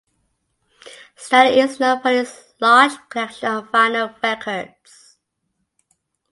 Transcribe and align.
Stanley 1.15 1.59
is 1.59 1.79
known 1.79 2.01
for 2.01 2.09
his 2.09 2.53
large 2.59 2.93
collection 3.09 3.49
of 3.51 3.65
vinyl 3.65 4.19
records. 4.23 5.17